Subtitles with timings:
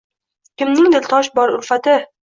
[0.61, 1.99] Kimning dildosh bor ulfati